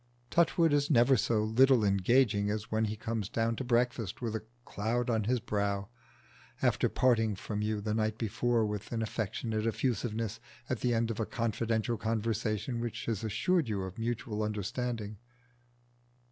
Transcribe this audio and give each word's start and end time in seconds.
Touchwood 0.31 0.73
is 0.73 0.89
never 0.89 1.15
so 1.15 1.43
little 1.43 1.85
engaging 1.85 2.49
as 2.49 2.71
when 2.71 2.85
he 2.85 2.95
comes 2.95 3.29
down 3.29 3.55
to 3.57 3.63
breakfast 3.63 4.19
with 4.19 4.35
a 4.35 4.43
cloud 4.65 5.11
on 5.11 5.25
his 5.25 5.39
brow, 5.39 5.89
after 6.59 6.89
parting 6.89 7.35
from 7.35 7.61
you 7.61 7.79
the 7.81 7.93
night 7.93 8.17
before 8.17 8.65
with 8.65 8.91
an 8.91 9.03
affectionate 9.03 9.67
effusiveness 9.67 10.39
at 10.67 10.79
the 10.79 10.95
end 10.95 11.11
of 11.11 11.19
a 11.19 11.25
confidential 11.27 11.97
conversation 11.99 12.79
which 12.79 13.05
has 13.05 13.23
assured 13.23 13.69
you 13.69 13.83
of 13.83 13.99
mutual 13.99 14.41
understanding. 14.41 15.19